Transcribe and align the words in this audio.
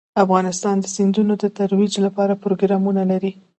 افغانستان 0.23 0.75
د 0.81 0.85
سیندونه 0.95 1.33
د 1.39 1.45
ترویج 1.57 1.93
لپاره 2.05 2.39
پروګرامونه 2.43 3.01
لري. 3.11 3.31